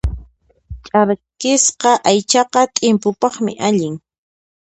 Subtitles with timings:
[0.85, 3.95] Ch'arkisqa aychaqa t'impupaqmi allin.